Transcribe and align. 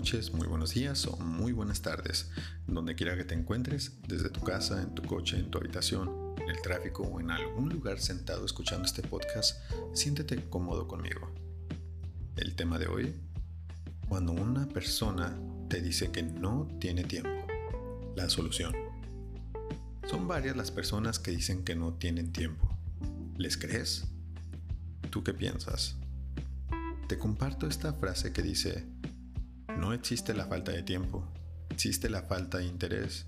noches, 0.00 0.32
muy 0.32 0.48
buenos 0.48 0.72
días 0.72 1.06
o 1.06 1.18
muy 1.18 1.52
buenas 1.52 1.82
tardes, 1.82 2.30
donde 2.66 2.94
quiera 2.94 3.18
que 3.18 3.24
te 3.24 3.34
encuentres, 3.34 3.98
desde 4.08 4.30
tu 4.30 4.40
casa, 4.40 4.80
en 4.80 4.94
tu 4.94 5.02
coche, 5.02 5.38
en 5.38 5.50
tu 5.50 5.58
habitación, 5.58 6.34
en 6.38 6.48
el 6.48 6.62
tráfico 6.62 7.02
o 7.02 7.20
en 7.20 7.30
algún 7.30 7.68
lugar 7.68 8.00
sentado 8.00 8.46
escuchando 8.46 8.86
este 8.86 9.02
podcast, 9.02 9.60
siéntete 9.92 10.42
cómodo 10.48 10.88
conmigo. 10.88 11.30
El 12.36 12.56
tema 12.56 12.78
de 12.78 12.86
hoy, 12.86 13.14
cuando 14.08 14.32
una 14.32 14.66
persona 14.70 15.38
te 15.68 15.82
dice 15.82 16.10
que 16.10 16.22
no 16.22 16.66
tiene 16.80 17.04
tiempo, 17.04 17.46
la 18.16 18.30
solución. 18.30 18.74
Son 20.08 20.26
varias 20.26 20.56
las 20.56 20.70
personas 20.70 21.18
que 21.18 21.32
dicen 21.32 21.62
que 21.62 21.76
no 21.76 21.92
tienen 21.92 22.32
tiempo. 22.32 22.74
¿Les 23.36 23.58
crees? 23.58 24.04
¿Tú 25.10 25.22
qué 25.22 25.34
piensas? 25.34 25.96
Te 27.06 27.18
comparto 27.18 27.66
esta 27.66 27.92
frase 27.92 28.32
que 28.32 28.40
dice, 28.40 28.86
no 29.80 29.94
existe 29.94 30.34
la 30.34 30.44
falta 30.44 30.72
de 30.72 30.82
tiempo, 30.82 31.26
existe 31.70 32.10
la 32.10 32.22
falta 32.24 32.58
de 32.58 32.66
interés, 32.66 33.26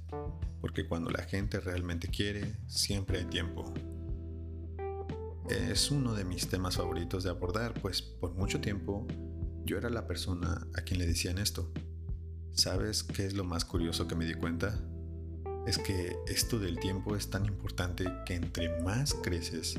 porque 0.60 0.86
cuando 0.86 1.10
la 1.10 1.22
gente 1.22 1.58
realmente 1.60 2.08
quiere, 2.08 2.58
siempre 2.66 3.18
hay 3.18 3.24
tiempo. 3.24 3.72
Es 5.48 5.90
uno 5.90 6.12
de 6.12 6.26
mis 6.26 6.48
temas 6.48 6.76
favoritos 6.76 7.24
de 7.24 7.30
abordar, 7.30 7.72
pues 7.80 8.02
por 8.02 8.34
mucho 8.34 8.60
tiempo 8.60 9.06
yo 9.64 9.78
era 9.78 9.88
la 9.88 10.06
persona 10.06 10.66
a 10.74 10.82
quien 10.82 11.00
le 11.00 11.06
decían 11.06 11.38
esto. 11.38 11.72
¿Sabes 12.52 13.02
qué 13.02 13.24
es 13.24 13.32
lo 13.32 13.44
más 13.44 13.64
curioso 13.64 14.06
que 14.06 14.14
me 14.14 14.26
di 14.26 14.34
cuenta? 14.34 14.78
Es 15.66 15.78
que 15.78 16.14
esto 16.26 16.58
del 16.58 16.78
tiempo 16.78 17.16
es 17.16 17.30
tan 17.30 17.46
importante 17.46 18.04
que 18.26 18.34
entre 18.34 18.82
más 18.82 19.14
creces, 19.14 19.78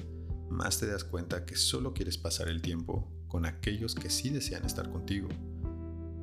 más 0.49 0.79
te 0.79 0.87
das 0.87 1.03
cuenta 1.03 1.45
que 1.45 1.55
solo 1.55 1.93
quieres 1.93 2.17
pasar 2.17 2.47
el 2.47 2.63
tiempo 2.63 3.11
con 3.27 3.45
aquellos 3.45 3.93
que 3.93 4.09
sí 4.09 4.29
desean 4.29 4.65
estar 4.65 4.89
contigo 4.89 5.29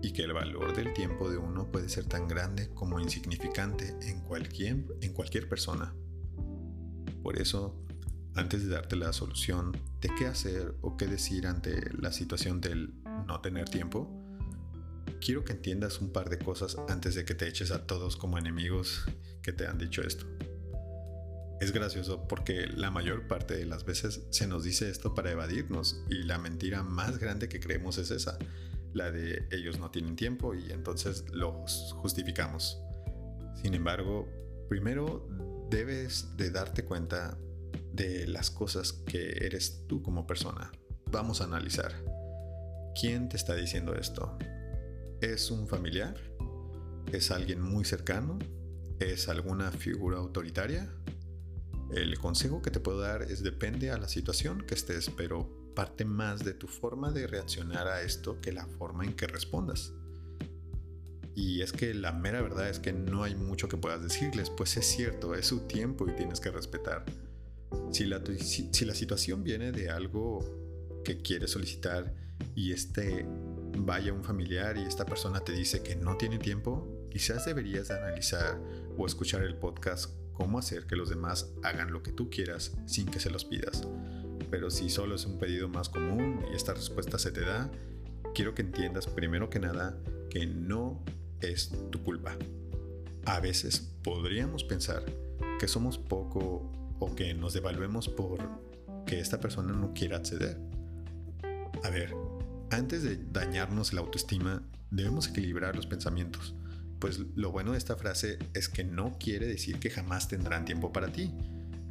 y 0.02 0.12
que 0.12 0.22
el 0.22 0.32
valor 0.32 0.74
del 0.74 0.92
tiempo 0.94 1.30
de 1.30 1.36
uno 1.36 1.70
puede 1.70 1.88
ser 1.88 2.06
tan 2.06 2.28
grande 2.28 2.70
como 2.70 3.00
insignificante 3.00 3.96
en 4.02 4.20
cualquier, 4.20 4.84
en 5.00 5.12
cualquier 5.12 5.48
persona. 5.48 5.94
Por 7.22 7.38
eso, 7.38 7.84
antes 8.34 8.64
de 8.66 8.74
darte 8.74 8.96
la 8.96 9.12
solución 9.12 9.76
de 10.00 10.10
qué 10.18 10.26
hacer 10.26 10.74
o 10.80 10.96
qué 10.96 11.06
decir 11.06 11.46
ante 11.46 11.92
la 11.94 12.12
situación 12.12 12.60
del 12.60 12.94
no 13.26 13.40
tener 13.40 13.68
tiempo, 13.68 14.08
quiero 15.20 15.44
que 15.44 15.52
entiendas 15.52 16.00
un 16.00 16.12
par 16.12 16.30
de 16.30 16.38
cosas 16.38 16.76
antes 16.88 17.14
de 17.14 17.24
que 17.24 17.34
te 17.34 17.46
eches 17.46 17.70
a 17.70 17.86
todos 17.86 18.16
como 18.16 18.38
enemigos 18.38 19.04
que 19.42 19.52
te 19.52 19.66
han 19.66 19.78
dicho 19.78 20.02
esto. 20.02 20.26
Es 21.60 21.72
gracioso 21.72 22.26
porque 22.26 22.66
la 22.66 22.90
mayor 22.90 23.28
parte 23.28 23.54
de 23.54 23.66
las 23.66 23.84
veces 23.84 24.22
se 24.30 24.46
nos 24.46 24.64
dice 24.64 24.88
esto 24.88 25.14
para 25.14 25.30
evadirnos 25.30 26.02
y 26.08 26.22
la 26.22 26.38
mentira 26.38 26.82
más 26.82 27.18
grande 27.18 27.50
que 27.50 27.60
creemos 27.60 27.98
es 27.98 28.10
esa, 28.10 28.38
la 28.92 29.10
de 29.10 29.46
ellos 29.50 29.78
no 29.78 29.90
tienen 29.90 30.16
tiempo 30.16 30.54
y 30.54 30.70
entonces 30.72 31.24
los 31.32 31.94
justificamos. 31.96 32.80
Sin 33.62 33.74
embargo, 33.74 34.28
primero 34.68 35.28
debes 35.70 36.36
de 36.36 36.50
darte 36.50 36.84
cuenta 36.84 37.38
de 37.92 38.26
las 38.26 38.50
cosas 38.50 38.92
que 38.92 39.44
eres 39.44 39.86
tú 39.86 40.02
como 40.02 40.26
persona. 40.26 40.72
Vamos 41.10 41.40
a 41.40 41.44
analizar. 41.44 41.92
¿Quién 43.00 43.28
te 43.28 43.36
está 43.36 43.54
diciendo 43.54 43.94
esto? 43.94 44.36
¿Es 45.20 45.50
un 45.50 45.68
familiar? 45.68 46.16
¿Es 47.12 47.30
alguien 47.30 47.60
muy 47.60 47.84
cercano? 47.84 48.38
¿Es 48.98 49.28
alguna 49.28 49.70
figura 49.70 50.18
autoritaria? 50.18 50.90
El 51.92 52.18
consejo 52.18 52.62
que 52.62 52.70
te 52.70 52.80
puedo 52.80 53.00
dar 53.00 53.22
es 53.22 53.42
depende 53.42 53.90
a 53.90 53.98
la 53.98 54.08
situación 54.08 54.62
que 54.66 54.74
estés, 54.74 55.10
pero 55.10 55.59
parte 55.74 56.04
más 56.04 56.44
de 56.44 56.54
tu 56.54 56.66
forma 56.66 57.10
de 57.12 57.26
reaccionar 57.26 57.88
a 57.88 58.02
esto 58.02 58.40
que 58.40 58.52
la 58.52 58.66
forma 58.66 59.04
en 59.04 59.14
que 59.14 59.26
respondas. 59.26 59.92
Y 61.34 61.62
es 61.62 61.72
que 61.72 61.94
la 61.94 62.12
mera 62.12 62.42
verdad 62.42 62.68
es 62.68 62.80
que 62.80 62.92
no 62.92 63.22
hay 63.22 63.34
mucho 63.34 63.68
que 63.68 63.76
puedas 63.76 64.02
decirles, 64.02 64.50
pues 64.50 64.76
es 64.76 64.86
cierto, 64.86 65.34
es 65.34 65.46
su 65.46 65.60
tiempo 65.60 66.08
y 66.08 66.12
tienes 66.12 66.40
que 66.40 66.50
respetar. 66.50 67.04
Si 67.92 68.04
la, 68.04 68.22
si, 68.38 68.84
la 68.84 68.94
situación 68.94 69.44
viene 69.44 69.72
de 69.72 69.90
algo 69.90 70.40
que 71.04 71.22
quieres 71.22 71.52
solicitar 71.52 72.12
y 72.54 72.72
este 72.72 73.26
vaya 73.78 74.12
un 74.12 74.24
familiar 74.24 74.76
y 74.76 74.82
esta 74.82 75.06
persona 75.06 75.40
te 75.40 75.52
dice 75.52 75.82
que 75.82 75.94
no 75.94 76.16
tiene 76.16 76.38
tiempo, 76.38 77.06
quizás 77.10 77.46
deberías 77.46 77.90
analizar 77.90 78.60
o 78.98 79.06
escuchar 79.06 79.42
el 79.42 79.56
podcast 79.56 80.12
cómo 80.32 80.58
hacer 80.58 80.86
que 80.86 80.96
los 80.96 81.08
demás 81.08 81.52
hagan 81.62 81.92
lo 81.92 82.02
que 82.02 82.12
tú 82.12 82.28
quieras 82.28 82.72
sin 82.86 83.06
que 83.06 83.20
se 83.20 83.30
los 83.30 83.44
pidas 83.44 83.86
pero 84.50 84.70
si 84.70 84.90
solo 84.90 85.14
es 85.14 85.24
un 85.26 85.38
pedido 85.38 85.68
más 85.68 85.88
común 85.88 86.44
y 86.50 86.56
esta 86.56 86.74
respuesta 86.74 87.18
se 87.18 87.30
te 87.30 87.40
da, 87.42 87.70
quiero 88.34 88.54
que 88.54 88.62
entiendas 88.62 89.06
primero 89.06 89.50
que 89.50 89.60
nada 89.60 89.96
que 90.28 90.46
no 90.46 91.02
es 91.40 91.72
tu 91.90 92.02
culpa. 92.02 92.36
A 93.24 93.40
veces 93.40 93.80
podríamos 94.02 94.64
pensar 94.64 95.04
que 95.58 95.68
somos 95.68 95.98
poco 95.98 96.70
o 96.98 97.14
que 97.14 97.34
nos 97.34 97.52
devaluemos 97.52 98.08
por 98.08 98.38
que 99.06 99.20
esta 99.20 99.40
persona 99.40 99.72
no 99.72 99.92
quiera 99.94 100.16
acceder. 100.16 100.58
A 101.82 101.90
ver, 101.90 102.14
antes 102.70 103.02
de 103.02 103.16
dañarnos 103.16 103.92
la 103.92 104.00
autoestima, 104.00 104.62
debemos 104.90 105.28
equilibrar 105.28 105.76
los 105.76 105.86
pensamientos, 105.86 106.54
pues 106.98 107.20
lo 107.34 107.50
bueno 107.50 107.72
de 107.72 107.78
esta 107.78 107.96
frase 107.96 108.38
es 108.52 108.68
que 108.68 108.84
no 108.84 109.16
quiere 109.18 109.46
decir 109.46 109.78
que 109.78 109.90
jamás 109.90 110.28
tendrán 110.28 110.64
tiempo 110.64 110.92
para 110.92 111.10
ti 111.10 111.32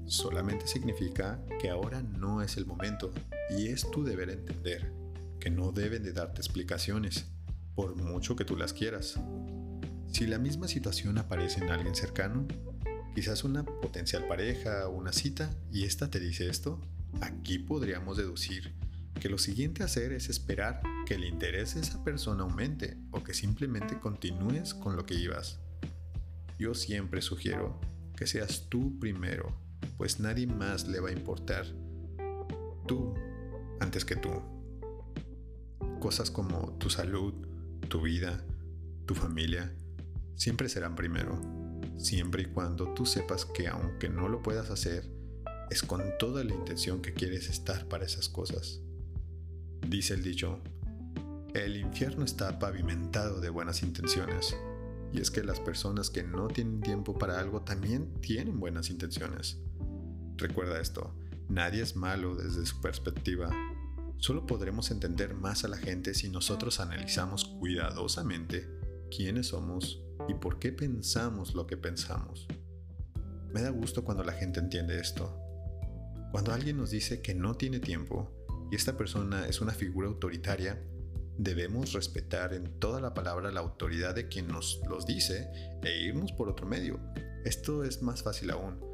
solamente 0.10 0.68
significa 0.68 1.44
que 1.62 1.70
ahora 1.70 2.02
no 2.02 2.42
es 2.42 2.58
el 2.58 2.66
momento 2.66 3.12
y 3.50 3.68
es 3.68 3.90
tu 3.92 4.04
deber 4.04 4.30
entender 4.30 4.92
que 5.40 5.50
no 5.50 5.72
deben 5.72 6.04
de 6.04 6.14
darte 6.14 6.42
explicaciones, 6.42 7.26
por 7.76 7.96
mucho 7.96 8.36
que 8.36 8.46
tú 8.46 8.58
las 8.58 8.74
quieras. 8.74 9.20
Si 10.12 10.28
la 10.28 10.40
misma 10.40 10.68
situación 10.68 11.18
aparece 11.18 11.64
en 11.64 11.70
alguien 11.70 11.96
cercano, 11.96 12.48
quizás 13.16 13.44
una 13.44 13.64
potencial 13.64 14.28
pareja 14.28 14.88
o 14.88 14.92
una 14.92 15.14
cita, 15.14 15.50
y 15.72 15.86
esta 15.86 16.10
te 16.10 16.20
dice 16.20 16.50
esto, 16.50 16.82
aquí 17.22 17.60
podríamos 17.60 18.18
deducir 18.18 18.74
que 19.20 19.30
lo 19.30 19.38
siguiente 19.38 19.84
a 19.84 19.86
hacer 19.86 20.14
es 20.14 20.30
esperar 20.30 20.82
que 21.06 21.16
el 21.16 21.26
interés 21.26 21.76
de 21.76 21.82
esa 21.82 22.04
persona 22.04 22.44
aumente 22.44 22.98
o 23.12 23.24
que 23.24 23.34
simplemente 23.34 24.00
continúes 24.00 24.74
con 24.74 24.96
lo 24.96 25.06
que 25.06 25.16
ibas. 25.16 25.60
Yo 26.58 26.74
siempre 26.74 27.22
sugiero 27.22 27.80
que 28.16 28.28
seas 28.28 28.68
tú 28.70 28.98
primero 29.00 29.69
pues 30.00 30.22
nadie 30.22 30.48
más 30.48 30.88
le 30.88 31.02
va 31.02 31.10
a 31.10 31.12
importar 31.12 31.66
tú 32.88 33.14
antes 33.82 34.06
que 34.06 34.16
tú. 34.16 34.32
Cosas 36.00 36.32
como 36.32 36.78
tu 36.78 36.90
salud, 36.90 37.34
tu 37.90 38.02
vida, 38.02 38.42
tu 39.06 39.14
familia, 39.14 39.76
siempre 40.36 40.70
serán 40.70 40.96
primero, 40.96 41.38
siempre 41.98 42.44
y 42.44 42.46
cuando 42.46 42.94
tú 42.94 43.06
sepas 43.06 43.44
que 43.44 43.68
aunque 43.68 44.08
no 44.08 44.30
lo 44.30 44.42
puedas 44.42 44.70
hacer, 44.70 45.12
es 45.70 45.84
con 45.84 46.02
toda 46.18 46.46
la 46.46 46.54
intención 46.54 47.02
que 47.02 47.14
quieres 47.14 47.50
estar 47.50 47.90
para 47.90 48.06
esas 48.06 48.30
cosas. 48.30 48.80
Dice 49.86 50.14
el 50.14 50.24
dicho, 50.24 50.62
el 51.54 51.76
infierno 51.76 52.24
está 52.24 52.58
pavimentado 52.58 53.42
de 53.42 53.50
buenas 53.50 53.84
intenciones. 53.84 54.56
Y 55.12 55.20
es 55.20 55.30
que 55.30 55.44
las 55.44 55.60
personas 55.60 56.10
que 56.10 56.24
no 56.24 56.48
tienen 56.48 56.80
tiempo 56.80 57.18
para 57.18 57.38
algo 57.38 57.64
también 57.64 58.14
tienen 58.22 58.62
buenas 58.62 58.90
intenciones. 58.90 59.60
Recuerda 60.40 60.80
esto, 60.80 61.14
nadie 61.50 61.84
es 61.84 61.98
malo 61.98 62.34
desde 62.34 62.66
su 62.66 62.80
perspectiva. 62.80 63.50
Solo 64.20 64.46
podremos 64.46 64.90
entender 64.90 65.34
más 65.34 65.66
a 65.66 65.68
la 65.68 65.76
gente 65.76 66.14
si 66.14 66.30
nosotros 66.30 66.80
analizamos 66.80 67.44
cuidadosamente 67.44 68.66
quiénes 69.14 69.48
somos 69.48 70.02
y 70.30 70.36
por 70.36 70.58
qué 70.58 70.72
pensamos 70.72 71.56
lo 71.56 71.68
que 71.68 71.76
pensamos. 71.76 72.48
Me 73.52 73.62
da 73.62 73.70
gusto 73.70 74.06
cuando 74.06 74.24
la 74.24 74.32
gente 74.32 74.62
entiende 74.62 75.02
esto. 75.02 75.38
Cuando 76.32 76.54
alguien 76.54 76.78
nos 76.78 76.92
dice 76.92 77.22
que 77.22 77.36
no 77.36 77.56
tiene 77.56 77.82
tiempo 77.82 78.32
y 78.72 78.78
esta 78.78 78.96
persona 78.96 79.46
es 79.46 79.60
una 79.60 79.74
figura 79.74 80.08
autoritaria, 80.08 80.82
debemos 81.38 81.92
respetar 81.92 82.54
en 82.54 82.80
toda 82.80 83.02
la 83.02 83.14
palabra 83.14 83.52
la 83.52 83.60
autoridad 83.60 84.16
de 84.16 84.30
quien 84.30 84.48
nos 84.48 84.80
los 84.90 85.06
dice 85.06 85.52
e 85.84 86.00
irnos 86.02 86.32
por 86.32 86.48
otro 86.48 86.66
medio. 86.66 86.98
Esto 87.44 87.84
es 87.84 88.02
más 88.02 88.24
fácil 88.24 88.52
aún 88.52 88.89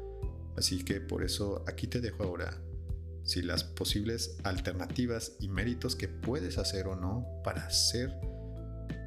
Así 0.56 0.84
que 0.84 1.00
por 1.00 1.22
eso 1.22 1.64
aquí 1.66 1.86
te 1.86 2.00
dejo 2.00 2.24
ahora 2.24 2.58
si 3.26 3.42
las 3.42 3.64
posibles 3.64 4.38
alternativas 4.44 5.36
y 5.40 5.48
méritos 5.48 5.96
que 5.96 6.08
puedes 6.08 6.58
hacer 6.58 6.86
o 6.86 6.94
no 6.94 7.26
para 7.42 7.66
hacer 7.66 8.14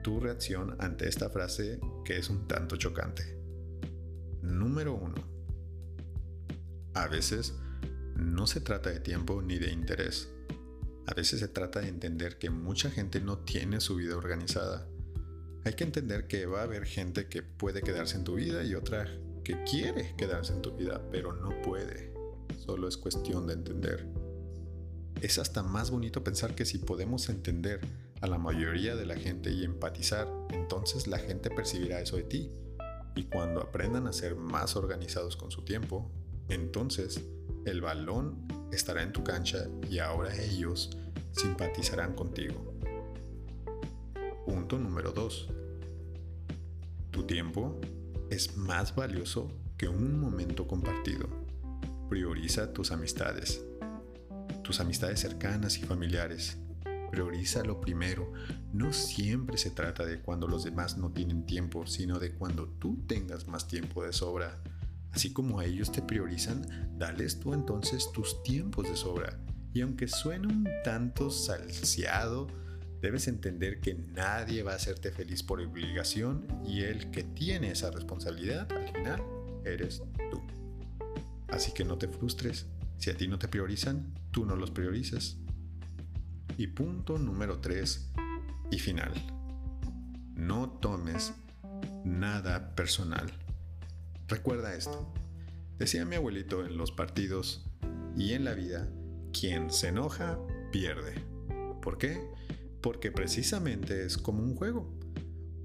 tu 0.04 0.19
reacción 0.19 0.75
ante 0.80 1.07
esta 1.07 1.30
frase 1.30 1.80
que 2.04 2.18
es 2.18 2.30
un 2.30 2.48
tanto 2.48 2.75
chocante. 2.75 3.38
Número 4.42 4.94
1. 4.96 5.16
A 6.96 7.07
veces 7.07 7.56
no 8.16 8.46
se 8.46 8.60
trata 8.60 8.90
de 8.90 9.00
tiempo 9.00 9.42
ni 9.42 9.57
de 9.57 9.72
interés. 9.72 10.30
A 11.07 11.13
veces 11.13 11.40
se 11.40 11.48
trata 11.48 11.80
de 11.80 11.88
entender 11.88 12.38
que 12.38 12.50
mucha 12.50 12.92
gente 12.92 13.22
no 13.22 13.40
tiene 13.40 13.80
su 13.80 13.96
vida 13.96 14.18
organizada. 14.18 14.88
Hay 15.63 15.74
que 15.74 15.86
entender 15.86 16.28
que 16.28 16.46
va 16.46 16.60
a 16.60 16.63
haber 16.63 16.86
gente 16.86 17.28
que 17.28 17.42
puede 17.42 17.81
quedarse 17.81 18.18
en 18.18 18.25
tu 18.25 18.36
vida 18.36 18.63
y 18.63 18.75
otra 18.75 19.07
que 19.50 19.63
quiere 19.63 20.13
quedarse 20.16 20.54
en 20.54 20.62
tu 20.62 20.74
vida, 20.74 21.01
pero 21.10 21.34
no 21.34 21.60
puede. 21.63 22.13
Solo 22.60 22.88
es 22.88 22.98
cuestión 22.98 23.48
de 23.48 23.54
entender. 23.54 24.06
Es 25.22 25.40
hasta 25.40 25.63
más 25.63 25.90
bonito 25.90 26.24
pensar 26.24 26.54
que 26.54 26.66
si 26.66 26.78
podemos 26.78 27.30
entender 27.30 27.81
a 28.22 28.28
la 28.28 28.38
mayoría 28.38 28.96
de 28.96 29.07
la 29.07 29.16
gente 29.16 29.50
y 29.51 29.63
empatizar, 29.63 30.28
entonces 30.51 31.07
la 31.07 31.18
gente 31.18 31.50
percibirá 31.50 32.00
eso 32.00 32.18
de 32.18 32.24
ti. 32.25 32.51
Y 33.16 33.24
cuando 33.24 33.60
aprendan 33.60 34.06
a 34.06 34.13
ser 34.13 34.36
más 34.36 34.75
organizados 34.75 35.36
con 35.36 35.50
su 35.50 35.63
tiempo, 35.63 36.12
entonces 36.48 37.19
el 37.66 37.81
balón 37.81 38.48
estará 38.72 39.01
en 39.01 39.13
tu 39.13 39.24
cancha 39.24 39.68
y 39.90 39.98
ahora 39.98 40.31
ellos 40.36 40.92
simpatizarán 41.31 42.13
contigo. 42.13 42.75
Punto 44.46 44.78
número 44.78 45.12
2. 45.12 45.50
Tu 47.10 47.24
tiempo 47.24 47.81
es 48.30 48.58
más 48.58 48.96
valioso 48.96 49.52
que 49.78 49.88
un 49.88 50.20
momento 50.20 50.68
compartido. 50.68 51.28
Prioriza 52.10 52.74
tus 52.74 52.92
amistades, 52.92 53.64
tus 54.64 54.80
amistades 54.80 55.20
cercanas 55.20 55.78
y 55.78 55.81
familiares. 55.81 56.58
Prioriza 57.12 57.64
lo 57.64 57.81
primero. 57.81 58.31
No 58.72 58.94
siempre 58.94 59.58
se 59.58 59.72
trata 59.72 60.06
de 60.06 60.22
cuando 60.22 60.48
los 60.48 60.64
demás 60.64 60.98
no 60.98 61.12
tienen 61.12 61.46
tiempo, 61.46 61.88
sino 61.88 62.20
de 62.20 62.34
cuando 62.34 62.68
tú 62.68 63.04
tengas 63.08 63.48
más 63.48 63.68
tiempo 63.68 64.04
de 64.04 64.14
sobra. 64.14 64.62
Así 65.12 65.34
como 65.34 65.60
a 65.60 65.66
ellos 65.66 65.92
te 65.92 66.02
priorizan, 66.02 66.98
dales 66.98 67.40
tú 67.40 67.54
entonces 67.54 68.12
tus 68.12 68.44
tiempos 68.44 68.88
de 68.88 68.96
sobra. 68.96 69.40
Y 69.74 69.82
aunque 69.82 70.08
suene 70.08 70.48
un 70.48 70.68
tanto 70.84 71.32
salseado, 71.32 72.48
debes 73.01 73.28
entender 73.28 73.80
que 73.80 73.94
nadie 73.94 74.63
va 74.63 74.74
a 74.74 74.75
hacerte 74.75 75.12
feliz 75.12 75.44
por 75.44 75.62
obligación 75.62 76.48
y 76.66 76.81
el 76.81 77.12
que 77.12 77.24
tiene 77.24 77.72
esa 77.72 77.92
responsabilidad 77.92 78.72
al 78.72 78.90
final 78.90 79.22
eres 79.66 80.01
tú. 80.31 80.42
Así 81.48 81.74
que 81.74 81.84
no 81.84 81.98
te 81.98 82.07
frustres. 82.07 82.68
Si 82.98 83.10
a 83.10 83.16
ti 83.16 83.28
no 83.28 83.40
te 83.40 83.48
priorizan, 83.48 84.13
tú 84.31 84.46
no 84.46 84.56
los 84.56 84.72
priorizas. 84.72 85.38
Y 86.57 86.68
punto 86.68 87.18
número 87.18 87.60
3 87.60 88.12
y 88.72 88.80
final. 88.80 89.13
No 90.36 90.69
tomes 90.69 91.34
nada 92.04 92.75
personal. 92.75 93.31
Recuerda 94.28 94.75
esto. 94.75 95.12
Decía 95.78 96.06
mi 96.06 96.18
abuelito 96.18 96.66
en 96.66 96.78
los 96.78 96.92
partidos 96.92 97.66
y 98.16 98.34
en 98.34 98.44
la 98.44 98.54
vida, 98.54 98.90
quien 99.31 99.72
se 99.72 99.88
enoja, 99.88 100.38
pierde. 100.72 101.16
¿Por 101.81 101.98
qué? 101.98 102.22
Porque 102.81 103.12
precisamente 103.12 104.06
es 104.06 104.18
como 104.18 104.44
un 104.44 104.56
juego, 104.56 104.98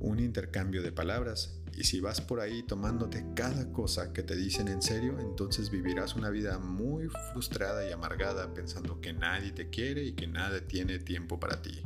un 0.01 0.19
intercambio 0.19 0.83
de 0.83 0.93
palabras. 0.93 1.61
Y 1.77 1.85
si 1.85 2.01
vas 2.01 2.21
por 2.21 2.41
ahí 2.41 2.63
tomándote 2.63 3.25
cada 3.35 3.73
cosa 3.73 4.13
que 4.13 4.23
te 4.23 4.37
dicen 4.37 4.69
en 4.69 4.81
serio, 4.81 5.19
entonces 5.19 5.71
vivirás 5.71 6.15
una 6.15 6.31
vida 6.31 6.59
muy 6.59 7.09
frustrada 7.33 7.89
y 7.89 7.93
amargada 7.93 8.55
pensando 8.55 9.01
que 9.01 9.13
nadie 9.13 9.53
te 9.53 9.71
quiere 9.71 10.05
y 10.05 10.13
que 10.13 10.27
nada 10.27 10.61
tiene 10.67 10.99
tiempo 10.99 11.41
para 11.41 11.63
ti. 11.63 11.83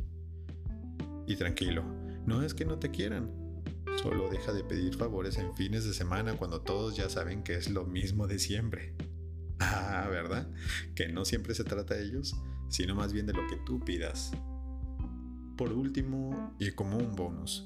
Y 1.25 1.35
tranquilo, 1.35 1.83
no 2.25 2.43
es 2.43 2.53
que 2.53 2.65
no 2.65 2.77
te 2.77 2.91
quieran, 2.91 3.31
Solo 4.01 4.29
deja 4.29 4.53
de 4.53 4.63
pedir 4.63 4.95
favores 4.95 5.37
en 5.37 5.53
fines 5.55 5.83
de 5.83 5.93
semana 5.93 6.37
cuando 6.37 6.61
todos 6.61 6.95
ya 6.95 7.09
saben 7.09 7.43
que 7.43 7.55
es 7.55 7.69
lo 7.69 7.85
mismo 7.85 8.27
de 8.27 8.39
siempre. 8.39 8.93
Ah, 9.59 10.07
¿verdad? 10.09 10.47
Que 10.95 11.09
no 11.09 11.25
siempre 11.25 11.53
se 11.53 11.65
trata 11.65 11.95
de 11.95 12.05
ellos, 12.05 12.33
sino 12.69 12.95
más 12.95 13.11
bien 13.11 13.25
de 13.25 13.33
lo 13.33 13.45
que 13.47 13.57
tú 13.65 13.81
pidas. 13.81 14.31
Por 15.59 15.73
último, 15.73 16.55
y 16.57 16.71
como 16.71 16.95
un 16.95 17.17
bonus, 17.17 17.65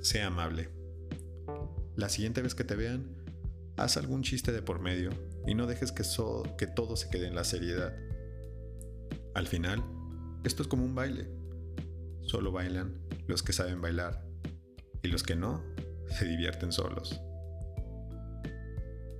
sea 0.00 0.28
amable. 0.28 0.70
La 1.96 2.08
siguiente 2.08 2.40
vez 2.40 2.54
que 2.54 2.64
te 2.64 2.76
vean, 2.76 3.14
haz 3.76 3.98
algún 3.98 4.22
chiste 4.22 4.52
de 4.52 4.62
por 4.62 4.80
medio 4.80 5.10
y 5.46 5.54
no 5.54 5.66
dejes 5.66 5.92
que, 5.92 6.66
todo 6.66 6.96
se 6.96 7.10
quede 7.10 7.26
en 7.26 7.34
la 7.34 7.44
seriedad. 7.44 7.94
Al 9.34 9.46
final, 9.46 9.84
esto 10.44 10.62
es 10.62 10.68
como 10.68 10.82
un 10.82 10.94
baile. 10.94 11.28
Solo 12.22 12.52
bailan 12.52 12.98
los 13.26 13.42
que 13.42 13.52
saben 13.52 13.82
bailar 13.82 14.24
y 15.02 15.08
los 15.08 15.22
que 15.22 15.36
no 15.36 15.62
se 16.08 16.24
divierten 16.24 16.72
solos. 16.72 17.20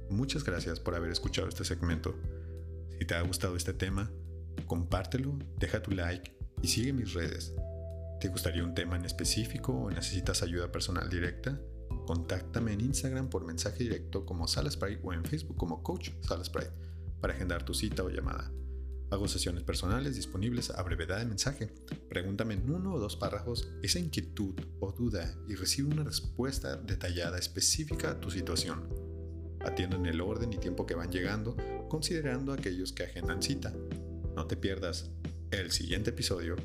Muchas 0.08 0.42
gracias 0.42 0.80
por 0.80 0.94
haber 0.94 1.10
escuchado 1.10 1.48
este 1.48 1.66
segmento. 1.66 2.18
Si 2.98 3.04
te 3.04 3.14
ha 3.14 3.20
gustado 3.20 3.56
este 3.56 3.74
tema, 3.74 4.10
compártelo, 4.66 5.38
deja 5.58 5.82
tu 5.82 5.90
like 5.90 6.34
y 6.62 6.68
sigue 6.68 6.94
mis 6.94 7.12
redes. 7.12 7.54
¿Te 8.20 8.28
gustaría 8.28 8.64
un 8.64 8.74
tema 8.74 8.96
en 8.96 9.04
específico 9.04 9.72
o 9.72 9.90
necesitas 9.90 10.42
ayuda 10.42 10.72
personal 10.72 11.08
directa? 11.10 11.60
Contáctame 12.06 12.72
en 12.72 12.80
Instagram 12.80 13.28
por 13.28 13.44
mensaje 13.44 13.84
directo 13.84 14.24
como 14.24 14.48
Salaspray 14.48 14.98
o 15.02 15.12
en 15.12 15.24
Facebook 15.24 15.56
como 15.56 15.82
Coach 15.82 16.10
Salaspray 16.22 16.68
para 17.20 17.34
agendar 17.34 17.64
tu 17.64 17.74
cita 17.74 18.02
o 18.02 18.10
llamada. 18.10 18.50
Hago 19.10 19.28
sesiones 19.28 19.62
personales 19.62 20.16
disponibles 20.16 20.70
a 20.70 20.82
brevedad 20.82 21.18
de 21.18 21.26
mensaje. 21.26 21.72
Pregúntame 22.08 22.54
en 22.54 22.70
uno 22.70 22.94
o 22.94 22.98
dos 22.98 23.16
párrafos 23.16 23.68
esa 23.82 23.98
inquietud 23.98 24.54
o 24.80 24.92
duda 24.92 25.34
y 25.48 25.54
recibe 25.54 25.92
una 25.92 26.04
respuesta 26.04 26.76
detallada 26.76 27.38
específica 27.38 28.10
a 28.10 28.20
tu 28.20 28.30
situación. 28.30 28.88
Atiendo 29.60 29.96
en 29.96 30.06
el 30.06 30.20
orden 30.20 30.52
y 30.52 30.58
tiempo 30.58 30.84
que 30.84 30.94
van 30.94 31.10
llegando, 31.10 31.56
considerando 31.88 32.52
aquellos 32.52 32.92
que 32.92 33.04
agendan 33.04 33.42
cita. 33.42 33.72
No 34.34 34.46
te 34.46 34.56
pierdas 34.56 35.10
el 35.50 35.70
siguiente 35.70 36.10
episodio, 36.10 36.56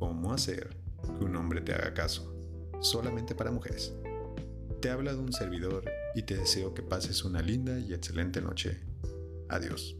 Cómo 0.00 0.32
hacer 0.32 0.70
que 1.02 1.24
un 1.24 1.36
hombre 1.36 1.60
te 1.60 1.74
haga 1.74 1.92
caso, 1.92 2.34
solamente 2.80 3.34
para 3.34 3.50
mujeres. 3.50 3.92
Te 4.80 4.88
habla 4.88 5.12
de 5.12 5.18
un 5.18 5.30
servidor 5.30 5.84
y 6.14 6.22
te 6.22 6.38
deseo 6.38 6.72
que 6.72 6.82
pases 6.82 7.22
una 7.22 7.42
linda 7.42 7.78
y 7.78 7.92
excelente 7.92 8.40
noche. 8.40 8.80
Adiós. 9.50 9.98